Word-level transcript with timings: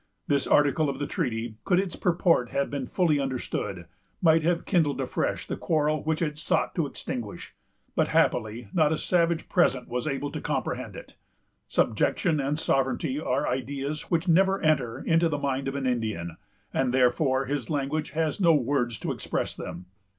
This 0.25 0.47
article 0.47 0.89
of 0.89 0.97
the 0.97 1.05
treaty, 1.05 1.57
could 1.63 1.79
its 1.79 1.95
purport 1.95 2.49
have 2.49 2.71
been 2.71 2.87
fully 2.87 3.19
understood, 3.19 3.85
might 4.19 4.41
have 4.41 4.65
kindled 4.65 4.99
afresh 4.99 5.45
the 5.45 5.55
quarrel 5.55 6.01
which 6.03 6.23
it 6.23 6.39
sought 6.39 6.73
to 6.73 6.87
extinguish; 6.87 7.53
but 7.95 8.07
happily 8.07 8.67
not 8.73 8.91
a 8.91 8.97
savage 8.97 9.47
present 9.47 9.87
was 9.87 10.07
able 10.07 10.31
to 10.31 10.41
comprehend 10.41 10.95
it. 10.95 11.13
Subjection 11.67 12.39
and 12.39 12.57
sovereignty 12.57 13.19
are 13.19 13.47
ideas 13.47 14.09
which 14.09 14.27
never 14.27 14.59
enter 14.63 14.97
into 14.97 15.29
the 15.29 15.37
mind 15.37 15.67
of 15.67 15.75
an 15.75 15.85
Indian, 15.85 16.35
and 16.73 16.91
therefore 16.95 17.45
his 17.45 17.69
language 17.69 18.09
has 18.09 18.41
no 18.41 18.55
words 18.55 18.97
to 18.97 19.11
express 19.11 19.55
them. 19.55 19.85